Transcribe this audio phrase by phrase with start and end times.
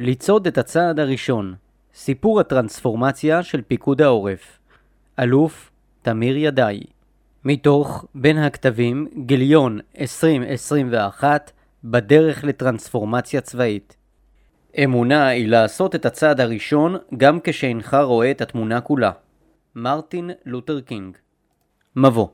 [0.00, 1.54] לצעוד את הצעד הראשון,
[1.94, 4.58] סיפור הטרנספורמציה של פיקוד העורף.
[5.18, 5.70] אלוף
[6.02, 6.82] תמיר ידעי.
[7.44, 11.52] מתוך בין הכתבים גיליון 2021
[11.84, 13.96] בדרך לטרנספורמציה צבאית.
[14.84, 19.10] אמונה היא לעשות את הצעד הראשון גם כשאינך רואה את התמונה כולה.
[19.74, 21.16] מרטין לותר קינג
[21.96, 22.28] מבוא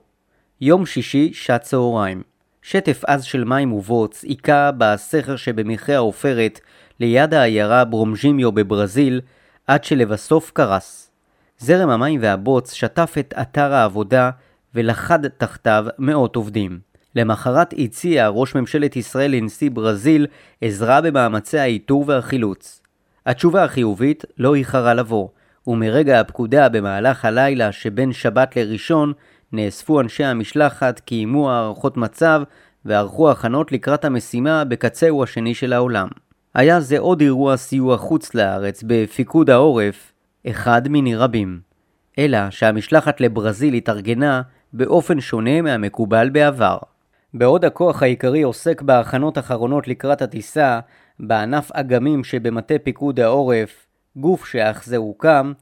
[0.60, 2.22] יום שישי, שעת צהריים.
[2.62, 6.60] שטף עז של מים ובוץ היכה בסכר שבמכרה העופרת
[7.00, 9.20] ליד העיירה ברומז'ימיו בברזיל,
[9.66, 11.10] עד שלבסוף קרס.
[11.58, 14.30] זרם המים והבוץ שטף את אתר העבודה
[14.74, 16.78] ולחד תחתיו מאות עובדים.
[17.16, 20.26] למחרת הציע ראש ממשלת ישראל לנשיא ברזיל
[20.60, 22.82] עזרה במאמצי האיתור והחילוץ.
[23.26, 25.28] התשובה החיובית לא איחרה לבוא,
[25.66, 29.12] ומרגע הפקודה במהלך הלילה שבין שבת לראשון
[29.52, 32.42] נאספו אנשי המשלחת, קיימו הערכות מצב
[32.84, 36.08] וערכו הכנות לקראת המשימה בקצהו השני של העולם.
[36.54, 40.12] היה זה עוד אירוע סיוע חוץ לארץ בפיקוד העורף,
[40.46, 41.60] אחד מיני רבים.
[42.18, 46.78] אלא שהמשלחת לברזיל התארגנה באופן שונה מהמקובל בעבר.
[47.34, 50.80] בעוד הכוח העיקרי עוסק בהכנות אחרונות לקראת הטיסה,
[51.20, 55.52] בענף אגמים שבמטה פיקוד העורף, גוף שאך זה הוקם,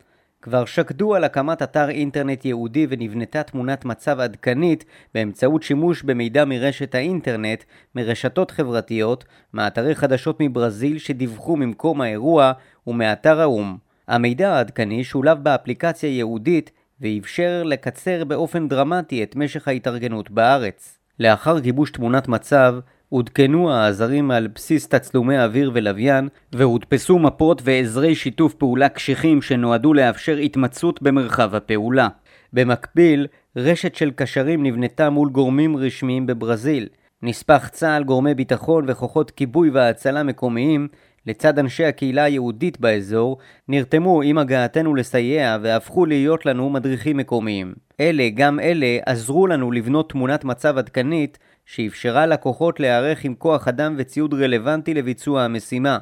[0.43, 4.85] כבר שקדו על הקמת אתר אינטרנט ייעודי ונבנתה תמונת מצב עדכנית
[5.15, 12.53] באמצעות שימוש במידע מרשת האינטרנט, מרשתות חברתיות, מאתרי חדשות מברזיל שדיווחו ממקום האירוע
[12.87, 13.77] ומאתר האו"ם.
[14.09, 20.99] המידע העדכני שולב באפליקציה ייעודית ואפשר לקצר באופן דרמטי את משך ההתארגנות בארץ.
[21.21, 22.75] לאחר גיבוש תמונת מצב,
[23.13, 30.37] עודכנו העזרים על בסיס תצלומי אוויר ולוויין, והודפסו מפות ועזרי שיתוף פעולה קשיחים שנועדו לאפשר
[30.37, 32.09] התמצאות במרחב הפעולה.
[32.53, 36.89] במקביל, רשת של קשרים נבנתה מול גורמים רשמיים בברזיל.
[37.23, 40.89] נספח צה"ל, גורמי ביטחון וכוחות כיבוי והצלה מקומיים,
[41.27, 47.75] לצד אנשי הקהילה היהודית באזור, נרתמו עם הגעתנו לסייע והפכו להיות לנו מדריכים מקומיים.
[48.01, 51.39] אלה, גם אלה, עזרו לנו לבנות תמונת מצב עדכנית
[51.73, 55.99] שאפשרה לכוחות להיערך עם כוח אדם וציוד רלוונטי לביצוע המשימה.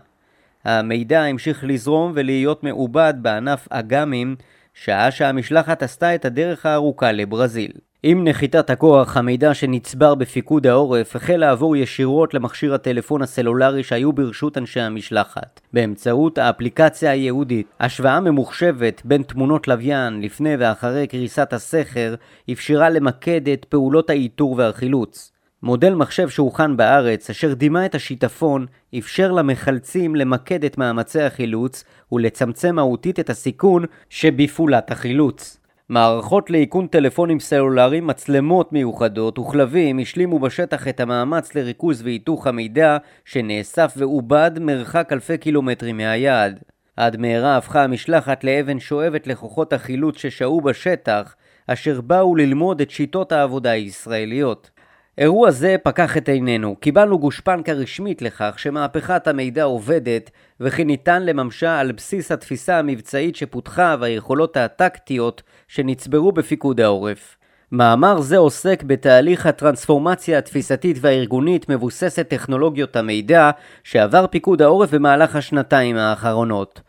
[0.64, 4.36] המידע המשיך לזרום ולהיות מעובד בענף אג"מים,
[4.74, 7.72] שעה שהמשלחת עשתה את הדרך הארוכה לברזיל.
[8.02, 14.58] עם נחיתת הכוח, המידע שנצבר בפיקוד העורף החל לעבור ישירות למכשיר הטלפון הסלולרי שהיו ברשות
[14.58, 17.66] אנשי המשלחת, באמצעות האפליקציה הייעודית.
[17.80, 22.14] השוואה ממוחשבת בין תמונות לוויין לפני ואחרי קריסת הסכר
[22.52, 25.29] אפשרה למקד את פעולות האיתור והחילוץ.
[25.62, 28.66] מודל מחשב שהוכן בארץ, אשר דימה את השיטפון,
[28.98, 35.60] אפשר למחלצים למקד את מאמצי החילוץ ולצמצם מהותית את הסיכון שבפעולת החילוץ.
[35.88, 43.94] מערכות לאיכון טלפונים סלולריים, מצלמות מיוחדות וכלבים השלימו בשטח את המאמץ לריכוז והיתוך המידע שנאסף
[43.96, 46.60] ועובד מרחק אלפי קילומטרים מהיעד.
[46.96, 51.34] עד מהרה הפכה המשלחת לאבן שואבת לכוחות החילוץ ששהו בשטח,
[51.66, 54.70] אשר באו ללמוד את שיטות העבודה הישראליות.
[55.18, 61.80] אירוע זה פקח את עינינו, קיבלנו גושפנקה רשמית לכך שמהפכת המידע עובדת וכי ניתן לממשה
[61.80, 67.36] על בסיס התפיסה המבצעית שפותחה והיכולות הטקטיות שנצברו בפיקוד העורף.
[67.72, 73.50] מאמר זה עוסק בתהליך הטרנספורמציה התפיסתית והארגונית מבוססת טכנולוגיות המידע
[73.84, 76.80] שעבר פיקוד העורף במהלך השנתיים האחרונות.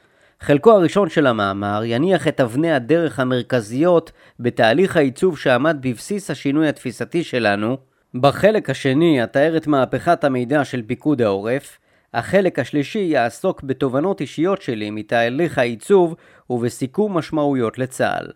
[0.41, 7.23] חלקו הראשון של המאמר יניח את אבני הדרך המרכזיות בתהליך העיצוב שעמד בבסיס השינוי התפיסתי
[7.23, 7.77] שלנו,
[8.15, 11.79] בחלק השני אתאר את מהפכת המידע של פיקוד העורף,
[12.13, 16.15] החלק השלישי יעסוק בתובנות אישיות שלי מתהליך העיצוב
[16.49, 18.27] ובסיכום משמעויות לצה"ל.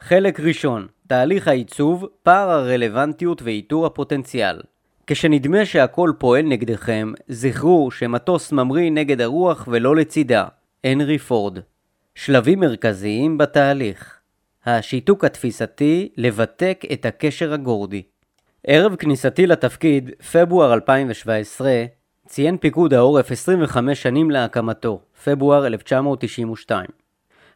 [0.00, 4.60] חלק ראשון, תהליך העיצוב, פער הרלוונטיות ואיתור הפוטנציאל.
[5.06, 10.46] כשנדמה שהכל פועל נגדכם, זכרו שמטוס ממריא נגד הרוח ולא לצידה.
[10.84, 11.58] הנרי פורד.
[12.14, 14.18] שלבים מרכזיים בתהליך
[14.66, 18.02] השיתוק התפיסתי לבתק את הקשר הגורדי.
[18.66, 21.84] ערב כניסתי לתפקיד, פברואר 2017,
[22.26, 26.86] ציין פיקוד העורף 25 שנים להקמתו, פברואר 1992.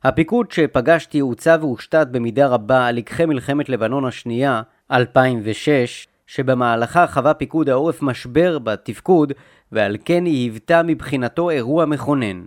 [0.04, 7.68] הפיקוד שפגשתי הוצב והושתת במידה רבה על לקחי מלחמת לבנון השנייה, 2006, שבמהלכה חווה פיקוד
[7.68, 9.32] העורף משבר בתפקוד,
[9.72, 12.44] ועל כן היא היוותה מבחינתו אירוע מכונן.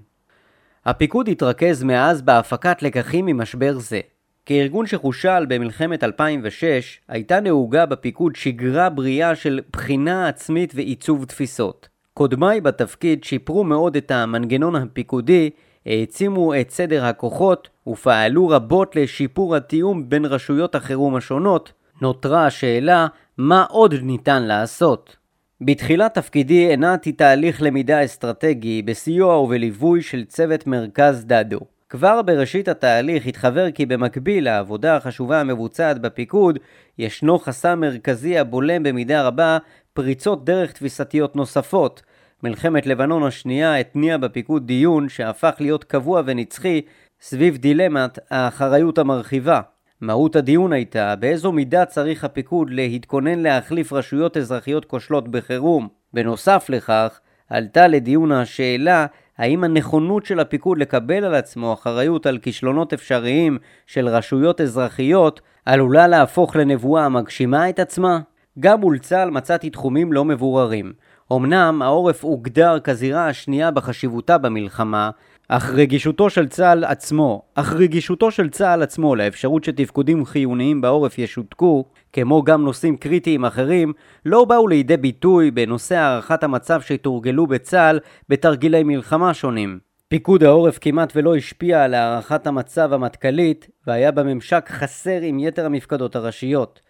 [0.86, 4.00] הפיקוד התרכז מאז בהפקת לקחים ממשבר זה.
[4.50, 11.90] כארגון שחושל במלחמת 2006, הייתה נהוגה בפיקוד שגרה בריאה של בחינה עצמית ועיצוב תפיסות.
[12.14, 15.50] קודמיי בתפקיד שיפרו מאוד את המנגנון הפיקודי,
[15.86, 23.08] העצימו את סדר הכוחות ופעלו רבות לשיפור התיאום בין רשויות החירום השונות, נותרה השאלה
[23.38, 25.16] מה עוד ניתן לעשות.
[25.62, 31.60] בתחילת תפקידי הנעתי תהליך למידה אסטרטגי בסיוע ובליווי של צוות מרכז דדו.
[31.90, 36.60] כבר בראשית התהליך התחבר כי במקביל לעבודה החשובה המבוצעת בפיקוד,
[36.98, 39.58] ישנו חסם מרכזי הבולם במידה רבה
[39.94, 42.02] פריצות דרך תפיסתיות נוספות.
[42.44, 46.82] מלחמת לבנון השנייה התניעה בפיקוד דיון שהפך להיות קבוע ונצחי
[47.22, 49.62] סביב דילמת האחריות המרחיבה.
[50.02, 55.88] מהות הדיון הייתה באיזו מידה צריך הפיקוד להתכונן להחליף רשויות אזרחיות כושלות בחירום.
[56.14, 57.20] בנוסף לכך,
[57.50, 59.06] עלתה לדיון השאלה
[59.40, 63.58] האם הנכונות של הפיקוד לקבל על עצמו אחריות על כישלונות אפשריים
[63.88, 68.20] של רשויות אזרחיות עלולה להפוך לנבואה המגשימה את עצמה?
[68.60, 70.94] גם מול צה"ל מצאתי תחומים לא מבוררים.
[71.34, 75.10] אמנם העורף הוגדר כזירה השנייה בחשיבותה במלחמה,
[75.52, 81.86] אך רגישותו של צה"ל עצמו, אך רגישותו של צה"ל עצמו לאפשרות שתפקודים חיוניים בעורף ישותקו,
[82.14, 83.94] כמו גם נושאים קריטיים אחרים,
[84.26, 88.00] לא באו לידי ביטוי בנושא הערכת המצב שתורגלו בצה"ל
[88.30, 89.80] בתרגילי מלחמה שונים.
[90.08, 96.16] פיקוד העורף כמעט ולא השפיע על הערכת המצב המטכ"לית, והיה בממשק חסר עם יתר המפקדות
[96.16, 96.82] הראשיות.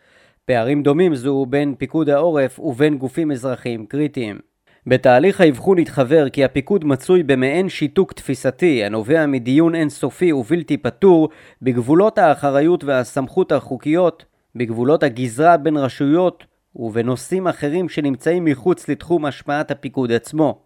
[0.45, 4.48] פערים דומים זו בין פיקוד העורף ובין גופים אזרחיים קריטיים.
[4.87, 11.29] בתהליך האבחון התחוור כי הפיקוד מצוי במעין שיתוק תפיסתי הנובע מדיון אינסופי ובלתי פתור
[11.61, 16.43] בגבולות האחריות והסמכות החוקיות, בגבולות הגזרה בין רשויות
[16.75, 20.61] ובנושאים אחרים שנמצאים מחוץ לתחום השפעת הפיקוד עצמו.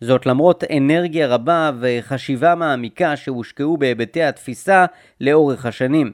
[0.00, 4.86] זאת למרות אנרגיה רבה וחשיבה מעמיקה שהושקעו בהיבטי התפיסה
[5.20, 6.12] לאורך השנים.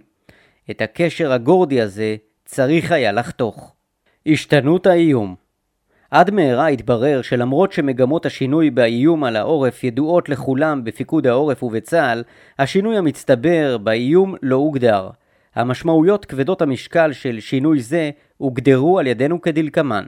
[0.70, 3.75] את הקשר הגורדי הזה צריך היה לחתוך.
[4.26, 5.35] השתנות האיום
[6.11, 12.23] עד מהרה התברר שלמרות שמגמות השינוי באיום על העורף ידועות לכולם בפיקוד העורף ובצה"ל,
[12.59, 15.11] השינוי המצטבר באיום לא הוגדר.
[15.55, 20.05] המשמעויות כבדות המשקל של שינוי זה הוגדרו על ידינו כדלקמן.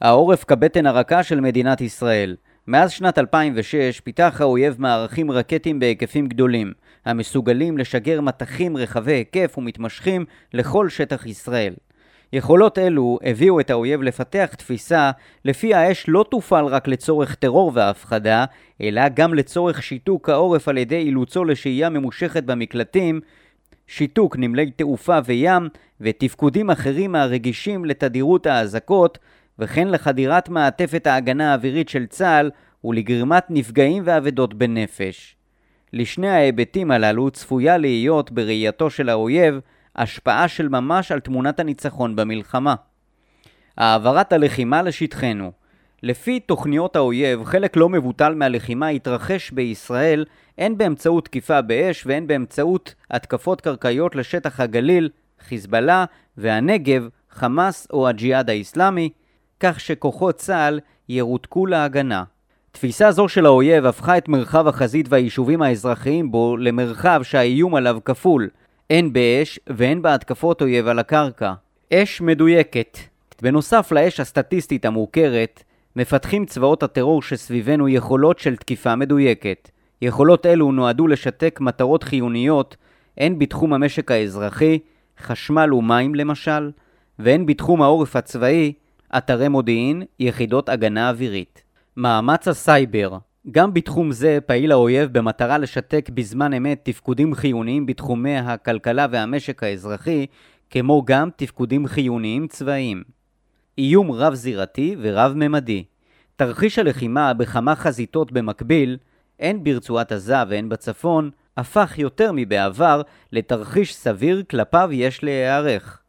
[0.00, 2.36] העורף כבטן הרכה של מדינת ישראל.
[2.66, 6.72] מאז שנת 2006 פיתח האויב מערכים רקטיים בהיקפים גדולים,
[7.04, 11.74] המסוגלים לשגר מטחים רחבי היקף ומתמשכים לכל שטח ישראל.
[12.32, 15.10] יכולות אלו הביאו את האויב לפתח תפיסה
[15.44, 18.44] לפי האש לא תופעל רק לצורך טרור והפחדה,
[18.82, 23.20] אלא גם לצורך שיתוק העורף על ידי אילוצו לשהייה ממושכת במקלטים,
[23.86, 25.68] שיתוק נמלי תעופה וים
[26.00, 29.18] ותפקודים אחרים הרגישים לתדירות האזעקות,
[29.58, 32.50] וכן לחדירת מעטפת ההגנה האווירית של צה"ל
[32.84, 35.36] ולגרימת נפגעים ואבדות בנפש.
[35.92, 39.60] לשני ההיבטים הללו צפויה להיות בראייתו של האויב
[39.96, 42.74] השפעה של ממש על תמונת הניצחון במלחמה.
[43.76, 45.52] העברת הלחימה לשטחנו
[46.02, 50.24] לפי תוכניות האויב, חלק לא מבוטל מהלחימה יתרחש בישראל
[50.58, 55.08] הן באמצעות תקיפה באש והן באמצעות התקפות קרקעיות לשטח הגליל,
[55.40, 56.04] חיזבאללה
[56.36, 59.10] והנגב, חמאס או הג'יהאד האיסלאמי,
[59.60, 62.24] כך שכוחות צה"ל ירותקו להגנה.
[62.72, 68.48] תפיסה זו של האויב הפכה את מרחב החזית והיישובים האזרחיים בו למרחב שהאיום עליו כפול,
[68.90, 71.52] הן באש והן בהתקפות אויב על הקרקע.
[71.92, 72.98] אש מדויקת.
[73.42, 75.62] בנוסף לאש הסטטיסטית המוכרת,
[75.96, 79.70] מפתחים צבאות הטרור שסביבנו יכולות של תקיפה מדויקת.
[80.02, 82.76] יכולות אלו נועדו לשתק מטרות חיוניות
[83.18, 84.78] הן בתחום המשק האזרחי,
[85.18, 86.70] חשמל ומים למשל,
[87.18, 88.72] והן בתחום העורף הצבאי,
[89.16, 91.62] אתרי מודיעין, יחידות הגנה אווירית.
[91.96, 93.18] מאמץ הסייבר
[93.50, 100.26] גם בתחום זה פעיל האויב במטרה לשתק בזמן אמת תפקודים חיוניים בתחומי הכלכלה והמשק האזרחי,
[100.70, 103.02] כמו גם תפקודים חיוניים צבאיים.
[103.78, 105.84] איום רב-זירתי ורב-ממדי.
[106.36, 108.98] תרחיש הלחימה בכמה חזיתות במקביל,
[109.40, 116.02] הן ברצועת עזה והן בצפון, הפך יותר מבעבר לתרחיש סביר כלפיו יש להיערך.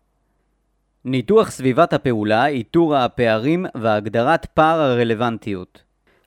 [1.05, 5.83] ניתוח סביבת הפעולה, איתור הפערים והגדרת פער הרלוונטיות.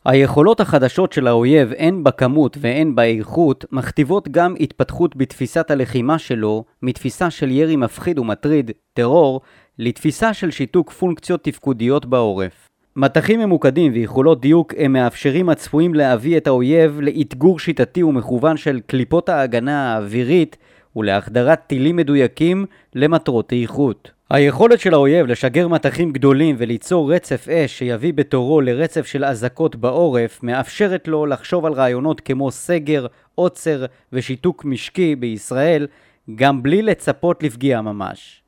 [0.08, 7.30] היכולות החדשות של האויב, הן בכמות והן באיכות, מכתיבות גם התפתחות בתפיסת הלחימה שלו, מתפיסה
[7.30, 9.40] של ירי מפחיד ומטריד, טרור,
[9.78, 12.68] לתפיסה של שיתוק פונקציות תפקודיות בעורף.
[12.96, 19.28] מטחים ממוקדים ויכולות דיוק הם מאפשרים הצפויים להביא את האויב לאתגור שיטתי ומכוון של קליפות
[19.28, 20.56] ההגנה האווירית
[20.96, 24.15] ולהחדרת טילים מדויקים למטרות איכות.
[24.30, 30.42] היכולת של האויב לשגר מטחים גדולים וליצור רצף אש שיביא בתורו לרצף של אזעקות בעורף
[30.42, 35.86] מאפשרת לו לחשוב על רעיונות כמו סגר, עוצר ושיתוק משקי בישראל
[36.34, 38.42] גם בלי לצפות לפגיעה ממש.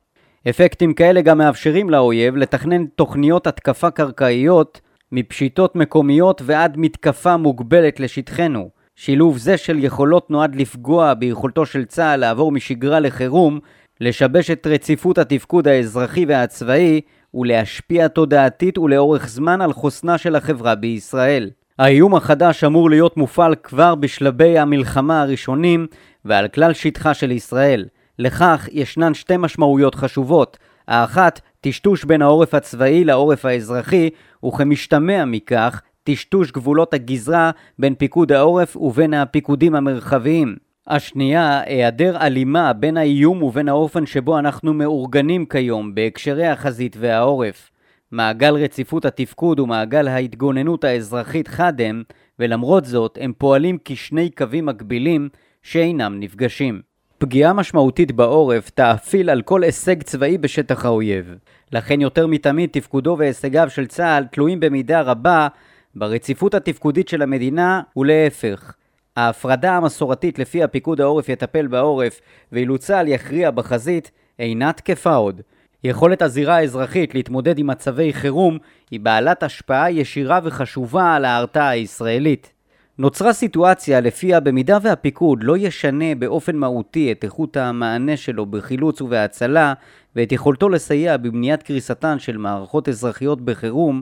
[0.49, 4.81] אפקטים כאלה גם מאפשרים לאויב לתכנן תוכניות התקפה קרקעיות
[5.11, 8.69] מפשיטות מקומיות ועד מתקפה מוגבלת לשטחנו.
[8.95, 13.59] שילוב זה של יכולות נועד לפגוע ביכולתו של צה"ל לעבור משגרה לחירום
[14.01, 17.01] לשבש את רציפות התפקוד האזרחי והצבאי
[17.33, 21.49] ולהשפיע תודעתית ולאורך זמן על חוסנה של החברה בישראל.
[21.79, 25.87] האיום החדש אמור להיות מופעל כבר בשלבי המלחמה הראשונים
[26.25, 27.85] ועל כלל שטחה של ישראל.
[28.19, 30.57] לכך ישנן שתי משמעויות חשובות.
[30.87, 34.09] האחת, טשטוש בין העורף הצבאי לעורף האזרחי,
[34.45, 40.68] וכמשתמע מכך, טשטוש גבולות הגזרה בין פיקוד העורף ובין הפיקודים המרחביים.
[40.89, 47.71] השנייה, היעדר הלימה בין האיום ובין האופן שבו אנחנו מאורגנים כיום בהקשרי החזית והעורף.
[48.11, 52.03] מעגל רציפות התפקוד ומעגל ההתגוננות האזרחית חד הם,
[52.39, 55.29] ולמרות זאת הם פועלים כשני קווים מקבילים
[55.63, 56.81] שאינם נפגשים.
[57.17, 61.35] פגיעה משמעותית בעורף תאפיל על כל הישג צבאי בשטח האויב.
[61.71, 65.47] לכן יותר מתמיד תפקודו והישגיו של צה"ל תלויים במידה רבה
[65.95, 68.73] ברציפות התפקודית של המדינה ולהפך.
[69.19, 72.21] ההפרדה המסורתית לפיה פיקוד העורף יטפל בעורף
[72.51, 75.41] ואילו צה"ל יכריע בחזית אינה תקפה עוד.
[75.83, 78.57] יכולת הזירה האזרחית להתמודד עם מצבי חירום
[78.91, 82.53] היא בעלת השפעה ישירה וחשובה על ההרתעה הישראלית.
[82.97, 89.73] נוצרה סיטואציה לפיה במידה והפיקוד לא ישנה באופן מהותי את איכות המענה שלו בחילוץ ובהצלה
[90.15, 94.01] ואת יכולתו לסייע בבניית קריסתן של מערכות אזרחיות בחירום,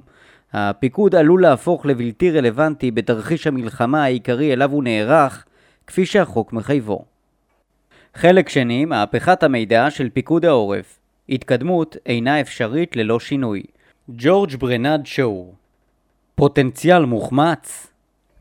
[0.54, 5.46] הפיקוד עלול להפוך לבלתי רלוונטי בתרחיש המלחמה העיקרי אליו הוא נערך,
[5.88, 7.06] כפי שהחוק מחייבו.
[8.14, 11.00] חלק שני, מהפכת המידע של פיקוד העורף.
[11.30, 13.64] התקדמות אינה אפשרית ללא שינוי.
[14.10, 15.54] ג'ורג' ברנד שואו
[16.36, 17.88] פוטנציאל מוחמץ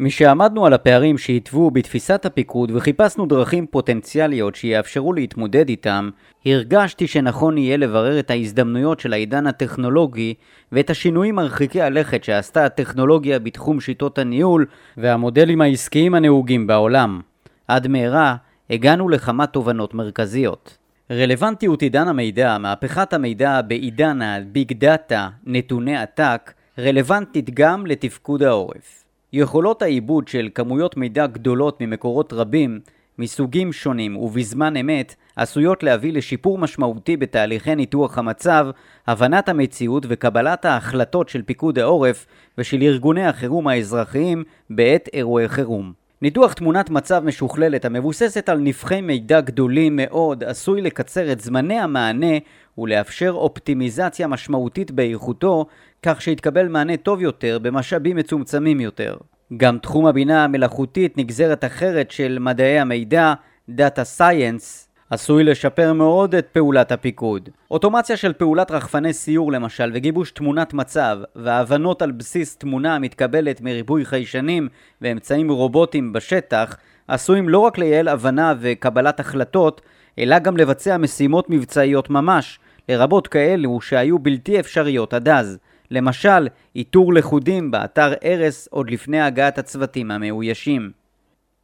[0.01, 6.11] משעמדנו על הפערים שהתוו בתפיסת הפיקוד וחיפשנו דרכים פוטנציאליות שיאפשרו להתמודד איתם,
[6.47, 10.35] הרגשתי שנכון יהיה לברר את ההזדמנויות של העידן הטכנולוגי
[10.73, 17.21] ואת השינויים מרחיקי הלכת שעשתה הטכנולוגיה בתחום שיטות הניהול והמודלים העסקיים הנהוגים בעולם.
[17.69, 18.37] עד מהרה
[18.71, 20.79] הגענו לכמה תובנות מרכזיות.
[21.11, 29.06] רלוונטיות עידן המידע, מהפכת המידע בעידן הביג דאטה, נתוני עתק, רלוונטית גם לתפקוד העורף.
[29.33, 32.81] יכולות העיבוד של כמויות מידע גדולות ממקורות רבים,
[33.19, 38.67] מסוגים שונים ובזמן אמת, עשויות להביא לשיפור משמעותי בתהליכי ניתוח המצב,
[39.07, 42.27] הבנת המציאות וקבלת ההחלטות של פיקוד העורף
[42.59, 45.93] ושל ארגוני החירום האזרחיים בעת אירועי חירום.
[46.23, 52.37] ניתוח תמונת מצב משוכללת המבוססת על נפחי מידע גדולים מאוד עשוי לקצר את זמני המענה
[52.79, 55.67] ולאפשר אופטימיזציה משמעותית באיכותו
[56.03, 59.17] כך שיתקבל מענה טוב יותר במשאבים מצומצמים יותר.
[59.57, 63.35] גם תחום הבינה המלאכותית נגזרת אחרת של מדעי המידע,
[63.71, 67.49] Data Science, עשוי לשפר מאוד את פעולת הפיקוד.
[67.71, 74.05] אוטומציה של פעולת רחפני סיור למשל וגיבוש תמונת מצב והבנות על בסיס תמונה המתקבלת מריבוי
[74.05, 74.69] חיישנים
[75.01, 76.77] ואמצעים רובוטיים בשטח
[77.09, 79.81] עשויים לא רק לייעל הבנה וקבלת החלטות
[80.19, 85.59] אלא גם לבצע משימות מבצעיות ממש לרבות כאלו שהיו בלתי אפשריות עד אז.
[85.91, 90.91] למשל, איתור לכודים באתר ארס עוד לפני הגעת הצוותים המאוישים.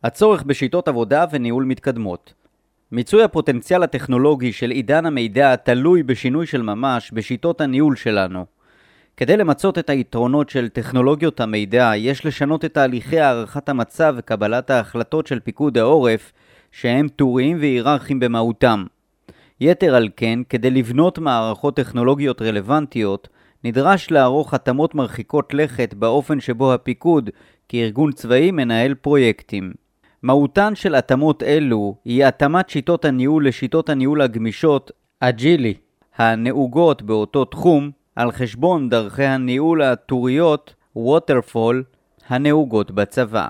[0.04, 2.32] הצורך בשיטות עבודה וניהול מתקדמות
[2.92, 8.46] מיצוי הפוטנציאל הטכנולוגי של עידן המידע תלוי בשינוי של ממש בשיטות הניהול שלנו.
[9.16, 15.26] כדי למצות את היתרונות של טכנולוגיות המידע, יש לשנות את תהליכי הערכת המצב וקבלת ההחלטות
[15.26, 16.32] של פיקוד העורף,
[16.72, 18.84] שהם טוריים והיררכיים במהותם.
[19.64, 23.28] יתר על כן, כדי לבנות מערכות טכנולוגיות רלוונטיות,
[23.64, 27.30] נדרש לערוך התאמות מרחיקות לכת באופן שבו הפיקוד,
[27.68, 29.72] כארגון צבאי, מנהל פרויקטים.
[30.22, 34.90] מהותן של התאמות אלו היא התאמת שיטות הניהול לשיטות הניהול הגמישות,
[35.20, 35.74] אג'ילי,
[36.16, 41.84] הנהוגות באותו תחום, על חשבון דרכי הניהול הטוריות, waterfall,
[42.28, 43.48] הנהוגות בצבא.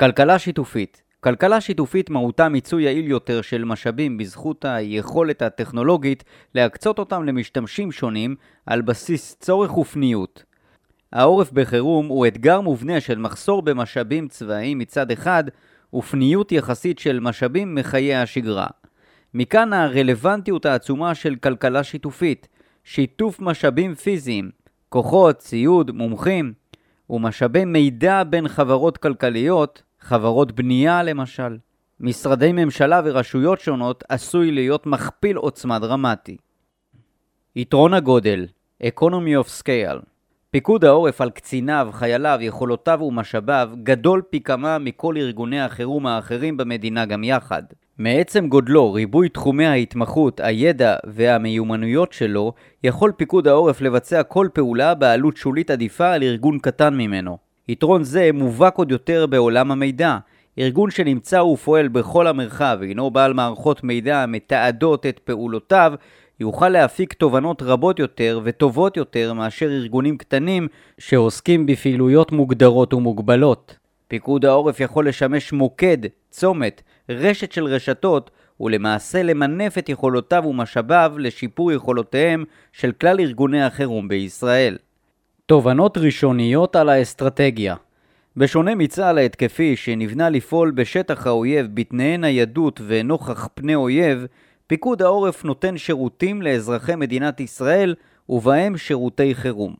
[0.00, 6.24] כלכלה שיתופית כלכלה שיתופית מהותה מיצוי יעיל יותר של משאבים בזכות היכולת הטכנולוגית
[6.54, 8.34] להקצות אותם למשתמשים שונים
[8.66, 10.44] על בסיס צורך ופניות.
[11.12, 15.44] העורף בחירום הוא אתגר מובנה של מחסור במשאבים צבאיים מצד אחד
[15.94, 18.66] ופניות יחסית של משאבים מחיי השגרה.
[19.34, 22.48] מכאן הרלוונטיות העצומה של כלכלה שיתופית,
[22.84, 24.50] שיתוף משאבים פיזיים,
[24.88, 26.52] כוחות, ציוד, מומחים,
[27.10, 31.56] ומשאבי מידע בין חברות כלכליות חברות בנייה למשל.
[32.00, 36.36] משרדי ממשלה ורשויות שונות עשוי להיות מכפיל עוצמה דרמטי.
[37.56, 38.46] יתרון הגודל
[38.82, 40.00] Economy of Scale
[40.50, 47.06] פיקוד העורף על קציניו, חייליו, יכולותיו ומשאביו גדול פי כמה מכל ארגוני החירום האחרים במדינה
[47.06, 47.62] גם יחד.
[47.98, 52.52] מעצם גודלו, ריבוי תחומי ההתמחות, הידע והמיומנויות שלו,
[52.84, 57.51] יכול פיקוד העורף לבצע כל פעולה בעלות שולית עדיפה על ארגון קטן ממנו.
[57.68, 60.18] יתרון זה מובהק עוד יותר בעולם המידע.
[60.58, 65.92] ארגון שנמצא ופועל בכל המרחב והינו בעל מערכות מידע המתעדות את פעולותיו,
[66.40, 73.76] יוכל להפיק תובנות רבות יותר וטובות יותר מאשר ארגונים קטנים שעוסקים בפעילויות מוגדרות ומוגבלות.
[74.08, 75.98] פיקוד העורף יכול לשמש מוקד,
[76.30, 84.08] צומת, רשת של רשתות ולמעשה למנף את יכולותיו ומשאביו לשיפור יכולותיהם של כלל ארגוני החירום
[84.08, 84.76] בישראל.
[85.46, 87.76] תובנות ראשוניות על האסטרטגיה
[88.36, 94.26] בשונה מצה"ל ההתקפי שנבנה לפעול בשטח האויב בתנאי ניידות ונוכח פני אויב,
[94.66, 97.94] פיקוד העורף נותן שירותים לאזרחי מדינת ישראל
[98.28, 99.74] ובהם שירותי חירום.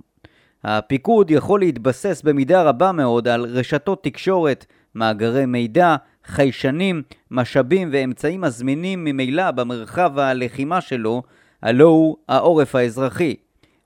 [0.65, 9.05] הפיקוד יכול להתבסס במידה רבה מאוד על רשתות תקשורת, מאגרי מידע, חיישנים, משאבים ואמצעים הזמינים
[9.05, 11.23] ממילא במרחב הלחימה שלו,
[11.63, 13.37] הלא הוא העורף האזרחי.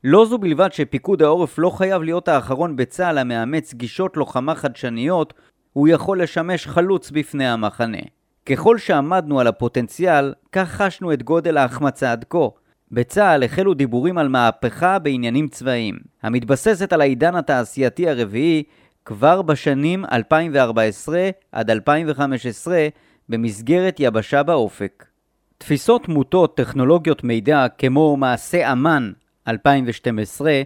[0.09, 5.35] לא זו בלבד שפיקוד העורף לא חייב להיות האחרון בצה"ל המאמץ גישות לוחמה חדשניות,
[5.73, 7.99] הוא יכול לשמש חלוץ בפני המחנה.
[8.47, 12.49] ככל שעמדנו על הפוטנציאל, כך חשנו את גודל ההחמצה עד כה.
[12.93, 18.63] בצה"ל החלו דיבורים על מהפכה בעניינים צבאיים, המתבססת על העידן התעשייתי הרביעי
[19.05, 22.89] כבר בשנים 2014 עד 2015
[23.29, 25.07] במסגרת יבשה באופק.
[25.59, 29.13] תפיסות מוטות טכנולוגיות מידע כמו מעשה אמן
[29.49, 30.63] 2012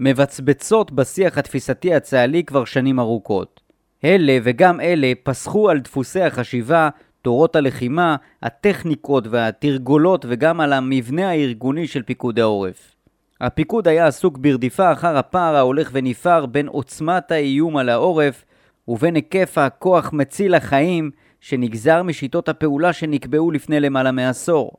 [0.00, 3.60] מבצבצות בשיח התפיסתי הצה"לי כבר שנים ארוכות.
[4.04, 6.88] אלה וגם אלה פסחו על דפוסי החשיבה,
[7.22, 12.96] תורות הלחימה, הטכניקות והתרגולות וגם על המבנה הארגוני של פיקוד העורף.
[13.40, 18.44] הפיקוד היה עסוק ברדיפה אחר הפער ההולך ונפער בין עוצמת האיום על העורף
[18.88, 21.10] ובין היקף הכוח מציל החיים
[21.40, 24.72] שנגזר משיטות הפעולה שנקבעו לפני למעלה מעשור.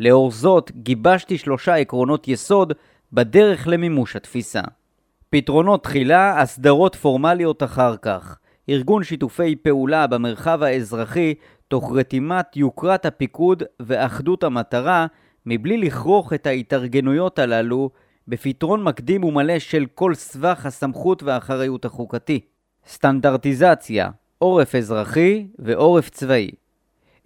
[0.00, 2.72] לאור זאת, גיבשתי שלושה עקרונות יסוד
[3.12, 4.60] בדרך למימוש התפיסה.
[5.30, 8.38] פתרונות תחילה, הסדרות פורמליות אחר כך.
[8.68, 11.34] ארגון שיתופי פעולה במרחב האזרחי
[11.68, 15.06] תוך רתימת יוקרת הפיקוד ואחדות המטרה
[15.46, 17.90] מבלי לכרוך את ההתארגנויות הללו
[18.28, 22.40] בפתרון מקדים ומלא של כל סבך הסמכות והאחריות החוקתי.
[22.88, 26.50] סטנדרטיזציה, עורף אזרחי ועורף צבאי.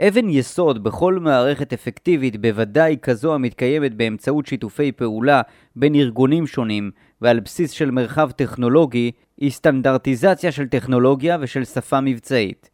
[0.00, 5.42] אבן יסוד בכל מערכת אפקטיבית, בוודאי כזו המתקיימת באמצעות שיתופי פעולה
[5.76, 12.70] בין ארגונים שונים ועל בסיס של מרחב טכנולוגי, היא סטנדרטיזציה של טכנולוגיה ושל שפה מבצעית.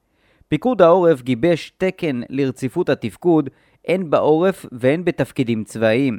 [0.49, 3.51] פיקוד העורף גיבש תקן לרציפות התפקוד
[3.89, 6.19] הן בעורף והן בתפקידים צבאיים.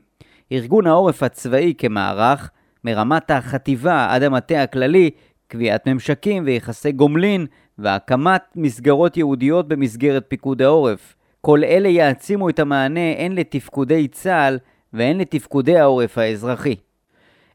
[0.51, 2.49] ארגון העורף הצבאי כמערך,
[2.83, 5.09] מרמת החטיבה עד המטה הכללי,
[5.47, 7.45] קביעת ממשקים ויחסי גומלין
[7.79, 11.15] והקמת מסגרות ייעודיות במסגרת פיקוד העורף.
[11.41, 14.57] כל אלה יעצימו את המענה הן לתפקודי צה"ל
[14.93, 16.75] והן לתפקודי העורף האזרחי.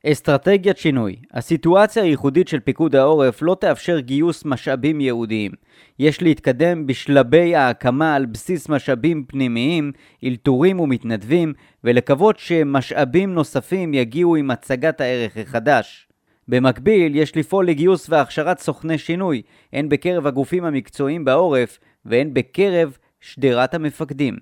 [0.07, 5.53] אסטרטגיית שינוי הסיטואציה הייחודית של פיקוד העורף לא תאפשר גיוס משאבים ייעודיים.
[5.99, 9.93] יש להתקדם בשלבי ההקמה על בסיס משאבים פנימיים,
[10.25, 11.53] אלתורים ומתנדבים,
[11.85, 16.10] ולקוות שמשאבים נוספים יגיעו עם הצגת הערך החדש.
[16.51, 23.75] במקביל, יש לפעול לגיוס והכשרת סוכני שינוי, הן בקרב הגופים המקצועיים בעורף, והן בקרב שדרת
[23.75, 24.37] המפקדים.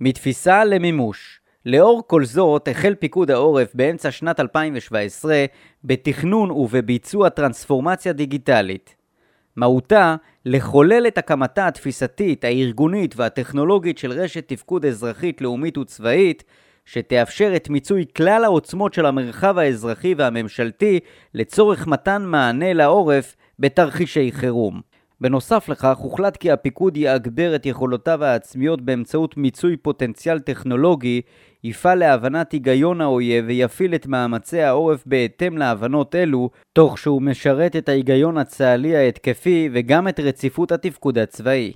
[0.00, 5.44] מתפיסה למימוש לאור כל זאת, החל פיקוד העורף באמצע שנת 2017
[5.84, 8.96] בתכנון ובביצוע טרנספורמציה דיגיטלית.
[9.56, 10.16] מהותה,
[10.46, 16.44] לחולל את הקמתה התפיסתית, הארגונית והטכנולוגית של רשת תפקוד אזרחית, לאומית וצבאית,
[16.84, 21.00] שתאפשר את מיצוי כלל העוצמות של המרחב האזרחי והממשלתי
[21.34, 24.80] לצורך מתן מענה לעורף בתרחישי חירום.
[25.20, 31.20] בנוסף לכך, הוחלט כי הפיקוד יאגבר את יכולותיו העצמיות באמצעות מיצוי פוטנציאל טכנולוגי,
[31.64, 37.88] יפעל להבנת היגיון האויב ויפעיל את מאמצי העורף בהתאם להבנות אלו, תוך שהוא משרת את
[37.88, 41.72] ההיגיון הצה"לי ההתקפי וגם את רציפות התפקוד הצבאי.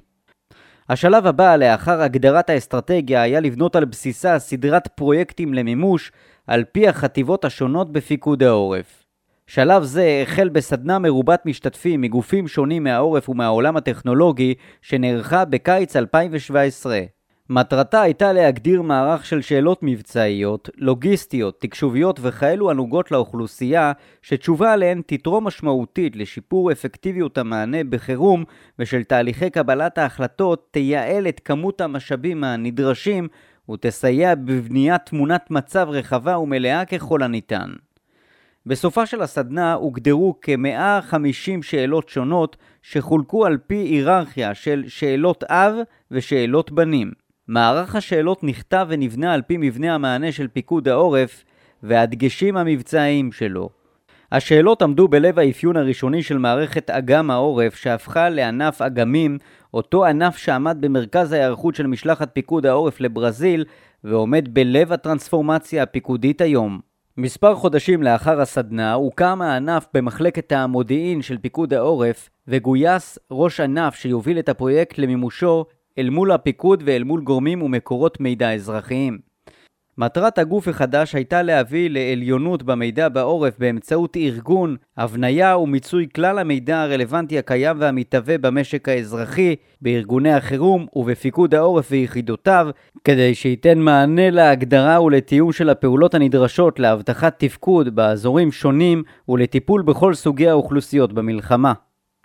[0.88, 6.12] השלב הבא לאחר הגדרת האסטרטגיה היה לבנות על בסיסה סדרת פרויקטים למימוש
[6.46, 9.05] על פי החטיבות השונות בפיקוד העורף.
[9.46, 17.15] שלב זה החל בסדנה מרובת משתתפים מגופים שונים מהעורף ומהעולם הטכנולוגי שנערכה בקיץ 2017.
[17.51, 25.47] מטרתה הייתה להגדיר מערך של שאלות מבצעיות, לוגיסטיות, תקשוביות וכאלו הנוגעות לאוכלוסייה, שתשובה עליהן תתרום
[25.47, 28.45] משמעותית לשיפור אפקטיביות המענה בחירום
[28.79, 33.29] ושל תהליכי קבלת ההחלטות תייעל את כמות המשאבים הנדרשים
[33.71, 37.73] ותסייע בבניית תמונת מצב רחבה ומלאה ככל הניתן.
[38.67, 45.75] בסופה של הסדנה הוגדרו כ-150 שאלות שונות שחולקו על פי היררכיה של שאלות אב
[46.11, 47.26] ושאלות בנים.
[47.49, 51.45] מערך השאלות נכתב ונבנה על פי מבנה המענה של פיקוד העורף
[51.83, 53.69] והדגשים המבצעיים שלו.
[54.33, 59.39] השאלות עמדו בלב האפיון הראשוני של מערכת אג"ם העורף שהפכה לענף אגמים,
[59.75, 63.65] אותו ענף שעמד במרכז ההיערכות של משלחת פיקוד העורף לברזיל
[64.05, 66.81] ועומד בלב הטרנספורמציה הפיקודית היום.
[67.17, 74.39] מספר חודשים לאחר הסדנה הוקם הענף במחלקת המודיעין של פיקוד העורף וגויס ראש ענף שיוביל
[74.39, 75.65] את הפרויקט למימושו
[75.99, 79.19] אל מול הפיקוד ואל מול גורמים ומקורות מידע אזרחיים.
[79.99, 87.39] מטרת הגוף החדש הייתה להביא לעליונות במידע בעורף באמצעות ארגון, הבניה ומיצוי כלל המידע הרלוונטי
[87.39, 92.69] הקיים והמתהווה במשק האזרחי, בארגוני החירום ובפיקוד העורף ויחידותיו,
[93.05, 100.49] כדי שייתן מענה להגדרה ולתיאום של הפעולות הנדרשות להבטחת תפקוד באזורים שונים ולטיפול בכל סוגי
[100.49, 101.73] האוכלוסיות במלחמה.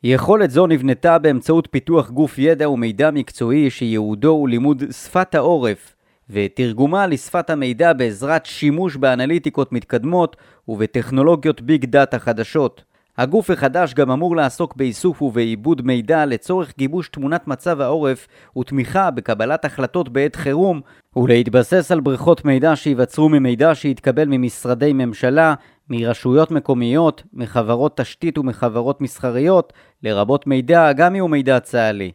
[0.03, 5.95] יכולת זו נבנתה באמצעות פיתוח גוף ידע ומידע מקצועי שייעודו הוא לימוד שפת העורף,
[6.29, 10.35] ותרגומה לשפת המידע בעזרת שימוש באנליטיקות מתקדמות
[10.67, 12.83] ובטכנולוגיות ביג דאטה חדשות.
[13.17, 19.65] הגוף החדש גם אמור לעסוק באיסוף ובעיבוד מידע לצורך גיבוש תמונת מצב העורף ותמיכה בקבלת
[19.65, 20.81] החלטות בעת חירום
[21.15, 25.53] ולהתבסס על בריכות מידע שייווצרו ממידע שיתקבל ממשרדי ממשלה,
[25.93, 29.73] מרשויות מקומיות, מחברות תשתית ומחברות מסחריות,
[30.03, 32.11] לרבות מידע גם אם הוא מידע צה"לי.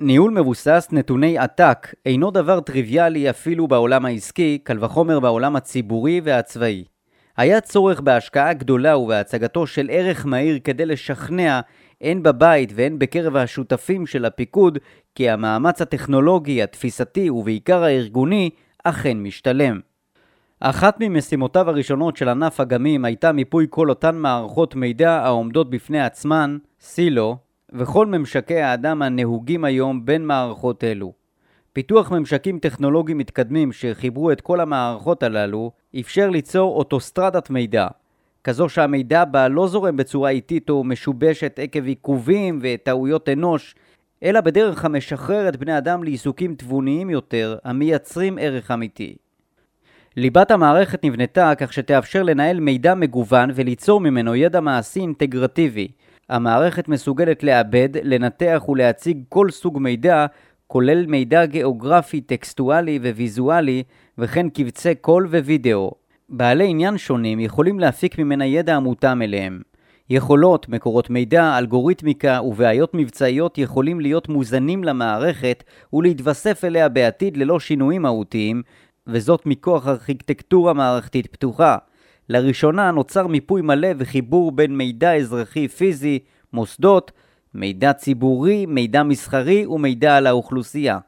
[0.00, 6.84] ניהול מבוסס נתוני עתק אינו דבר טריוויאלי אפילו בעולם העסקי, קל וחומר בעולם הציבורי והצבאי.
[7.36, 11.60] היה צורך בהשקעה גדולה ובהצגתו של ערך מהיר כדי לשכנע
[12.00, 14.78] הן בבית והן בקרב השותפים של הפיקוד
[15.14, 18.50] כי המאמץ הטכנולוגי, התפיסתי ובעיקר הארגוני
[18.84, 19.80] אכן משתלם.
[20.60, 26.58] אחת ממשימותיו הראשונות של ענף אגמים הייתה מיפוי כל אותן מערכות מידע העומדות בפני עצמן,
[26.80, 27.36] סילו,
[27.72, 31.12] וכל ממשקי האדם הנהוגים היום בין מערכות אלו.
[31.72, 37.88] פיתוח ממשקים טכנולוגיים מתקדמים שחיברו את כל המערכות הללו אפשר ליצור אוטוסטרדת מידע,
[38.44, 43.74] כזו שהמידע בה לא זורם בצורה איטית או משובשת עקב עיכובים וטעויות אנוש,
[44.22, 49.25] אלא בדרך המשחררת בני אדם לעיסוקים תבוניים יותר, המייצרים ערך אמיתי.
[50.18, 55.88] ליבת המערכת נבנתה כך שתאפשר לנהל מידע מגוון וליצור ממנו ידע מעשי אינטגרטיבי,
[56.28, 60.26] המערכת מסוגלת לעבד, לנתח ולהציג כל סוג מידע,
[60.66, 63.82] כולל מידע גיאוגרפי, טקסטואלי וויזואלי,
[64.18, 65.92] וכן קבצי קול ווידאו.
[66.28, 69.60] בעלי עניין שונים יכולים להפיק ממנה ידע המותאם אליהם.
[70.10, 78.02] יכולות, מקורות מידע, אלגוריתמיקה ובעיות מבצעיות יכולים להיות מוזנים למערכת ולהתווסף אליה בעתיד ללא שינויים
[78.02, 78.62] מהותיים,
[79.06, 81.76] וזאת מכוח ארכיטקטורה מערכתית פתוחה.
[82.28, 86.18] לראשונה נוצר מיפוי מלא וחיבור בין מידע אזרחי פיזי,
[86.52, 87.12] מוסדות,
[87.54, 90.98] מידע ציבורי, מידע מסחרי ומידע על האוכלוסייה.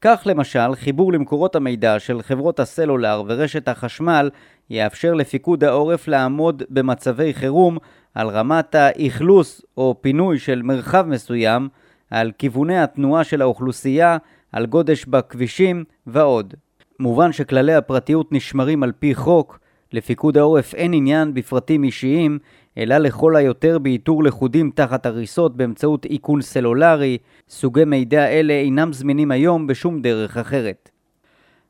[0.00, 4.30] כך למשל, חיבור למקורות המידע של חברות הסלולר ורשת החשמל
[4.70, 7.78] יאפשר לפיקוד העורף לעמוד במצבי חירום
[8.14, 11.68] על רמת האכלוס או פינוי של מרחב מסוים,
[12.10, 14.16] על כיווני התנועה של האוכלוסייה,
[14.52, 16.54] על גודש בכבישים ועוד.
[17.00, 19.58] מובן שכללי הפרטיות נשמרים על פי חוק,
[19.92, 22.38] לפיקוד העורף אין עניין בפרטים אישיים,
[22.78, 29.30] אלא לכל היותר באיתור לכודים תחת הריסות באמצעות איכון סלולרי, סוגי מידע אלה אינם זמינים
[29.30, 30.90] היום בשום דרך אחרת.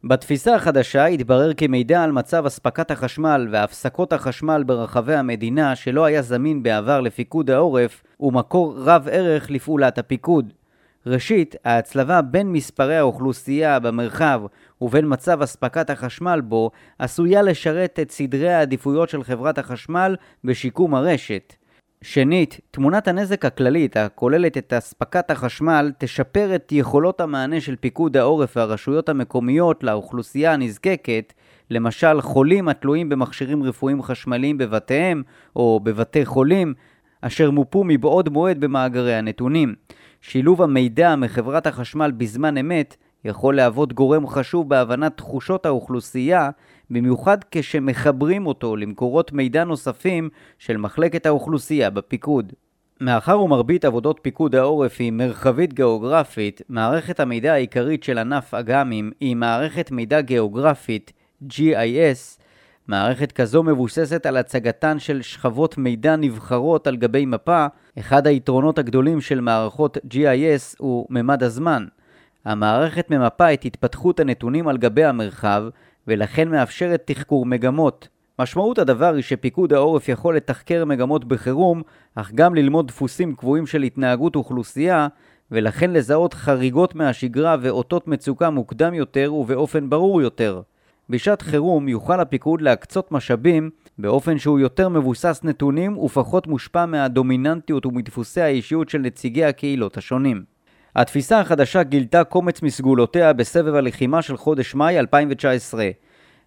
[0.05, 6.23] בתפיסה החדשה התברר כי מידע על מצב אספקת החשמל והפסקות החשמל ברחבי המדינה שלא היה
[6.23, 10.53] זמין בעבר לפיקוד העורף הוא מקור רב ערך לפעולת הפיקוד.
[11.07, 14.43] ראשית, ההצלבה בין מספרי האוכלוסייה במרחב
[14.81, 21.55] ובין מצב אספקת החשמל בו עשויה לשרת את סדרי העדיפויות של חברת החשמל בשיקום הרשת.
[22.03, 28.57] שנית, תמונת הנזק הכללית הכוללת את אספקת החשמל תשפר את יכולות המענה של פיקוד העורף
[28.57, 31.33] והרשויות המקומיות לאוכלוסייה הנזקקת,
[31.71, 35.23] למשל חולים התלויים במכשירים רפואיים חשמליים בבתיהם
[35.57, 36.75] או בבתי חולים,
[37.21, 39.75] אשר מופו מבעוד מועד במאגרי הנתונים.
[40.21, 46.51] שילוב המידע מחברת החשמל בזמן אמת יכול להוות גורם חשוב בהבנת תחושות האוכלוסייה,
[46.91, 50.29] במיוחד כשמחברים אותו למקורות מידע נוספים
[50.59, 52.53] של מחלקת האוכלוסייה בפיקוד.
[53.01, 59.37] מאחר ומרבית עבודות פיקוד העורף היא מרחבית גיאוגרפית, מערכת המידע העיקרית של ענף אג"מים היא
[59.37, 61.13] מערכת מידע גיאוגרפית
[61.53, 62.41] GIS
[62.91, 67.67] מערכת כזו מבוססת על הצגתן של שכבות מידע נבחרות על גבי מפה.
[67.99, 71.87] אחד היתרונות הגדולים של מערכות GIS הוא ממד הזמן.
[72.45, 75.65] המערכת ממפה את התפתחות הנתונים על גבי המרחב,
[76.07, 78.09] ולכן מאפשרת תחקור מגמות.
[78.39, 81.83] משמעות הדבר היא שפיקוד העורף יכול לתחקר מגמות בחירום,
[82.15, 85.09] אך גם ללמוד דפוסים קבועים של התנהגות אוכלוסייה,
[85.51, 90.63] ולכן לזהות חריגות מהשגרה ואותות מצוקה מוקדם יותר ובאופן ברור יותר.
[91.11, 98.41] בשעת חירום יוכל הפיקוד להקצות משאבים באופן שהוא יותר מבוסס נתונים ופחות מושפע מהדומיננטיות ומדפוסי
[98.41, 100.43] האישיות של נציגי הקהילות השונים.
[100.97, 105.91] התפיסה החדשה גילתה קומץ מסגולותיה בסבב הלחימה של חודש מאי 2019.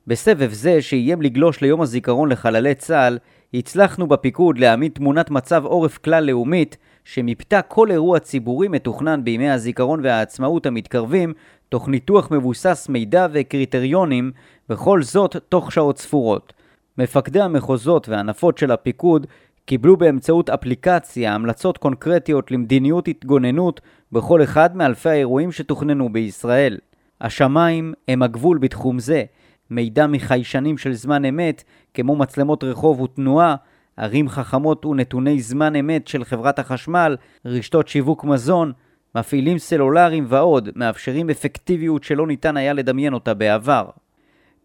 [0.07, 3.17] בסבב זה, שאיים לגלוש ליום הזיכרון לחללי צה"ל,
[3.53, 9.99] הצלחנו בפיקוד להעמיד תמונת מצב עורף כלל לאומית שמיפתה כל אירוע ציבורי מתוכנן בימי הזיכרון
[10.03, 11.33] והעצמאות המתקרבים,
[11.69, 14.31] תוך ניתוח מבוסס מידע וקריטריונים,
[14.69, 16.53] וכל זאת תוך שעות ספורות.
[16.97, 19.27] מפקדי המחוזות והנפות של הפיקוד
[19.65, 26.77] קיבלו באמצעות אפליקציה המלצות קונקרטיות למדיניות התגוננות בכל אחד מאלפי האירועים שתוכננו בישראל.
[27.21, 29.23] השמיים הם הגבול בתחום זה.
[29.69, 33.55] מידע מחיישנים של זמן אמת, כמו מצלמות רחוב ותנועה,
[33.97, 38.71] ערים חכמות ונתוני זמן אמת של חברת החשמל, רשתות שיווק מזון,
[39.15, 43.89] מפעילים סלולריים ועוד, מאפשרים אפקטיביות שלא ניתן היה לדמיין אותה בעבר.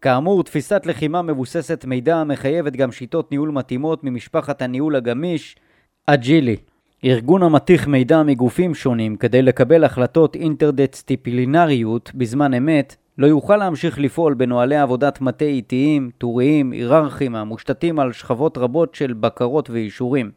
[0.01, 5.55] כאמור, תפיסת לחימה מבוססת מידע המחייבת גם שיטות ניהול מתאימות ממשפחת הניהול הגמיש,
[6.05, 6.55] אג'ילי.
[7.05, 14.33] ארגון המתיך מידע מגופים שונים כדי לקבל החלטות אינטרדיסציפלינריות בזמן אמת, לא יוכל להמשיך לפעול
[14.33, 20.31] בנוהלי עבודת מטה איטיים, טוריים, היררכיים, המושתתים על שכבות רבות של בקרות ואישורים.